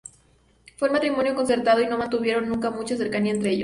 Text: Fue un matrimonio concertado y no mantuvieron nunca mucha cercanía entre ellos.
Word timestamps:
Fue 0.77 0.87
un 0.89 0.93
matrimonio 0.95 1.35
concertado 1.35 1.79
y 1.83 1.85
no 1.85 1.95
mantuvieron 1.95 2.49
nunca 2.49 2.71
mucha 2.71 2.97
cercanía 2.97 3.33
entre 3.33 3.51
ellos. 3.51 3.59